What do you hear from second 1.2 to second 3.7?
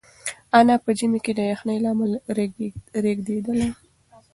کې د یخنۍ له امله رېږدېدله.